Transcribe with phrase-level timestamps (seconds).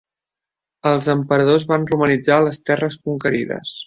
[0.91, 3.75] Els emperadors van romanitzar les terres conquerides.